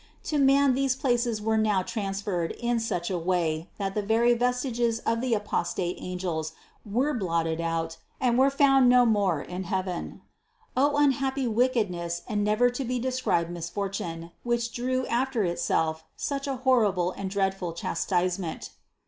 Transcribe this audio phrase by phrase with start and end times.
[0.23, 4.97] To man these places were now transferred in such a way that the very vestiges
[5.01, 10.21] of the apostate an gels were blotted out and were no more found in heaven.
[10.75, 16.47] O unhappy wickedness and never to be described mis fortune, which drew after itself such
[16.47, 18.71] a horrible and dreadful chastisement!